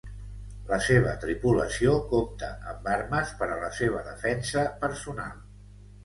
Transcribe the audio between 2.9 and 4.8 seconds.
armes per a la seva defensa